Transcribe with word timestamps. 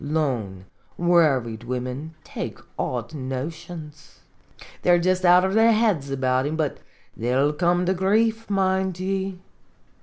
Lone, 0.03 0.65
worried 0.97 1.63
women 1.63 2.15
take 2.23 2.57
odd 2.79 3.13
notions. 3.13 4.21
They 4.81 4.89
are 4.89 4.97
jist 4.97 5.23
out 5.23 5.45
of 5.45 5.53
their 5.53 5.73
heads 5.73 6.09
about 6.09 6.47
him, 6.47 6.55
but 6.55 6.79
they 7.15 7.31
'11 7.31 7.53
come 7.57 7.85
to 7.85 7.93
grief, 7.93 8.49
mind 8.49 8.99
ye. 8.99 9.37